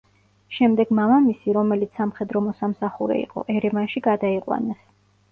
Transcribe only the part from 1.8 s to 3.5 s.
სამხედრო მოსამსახურე იყო,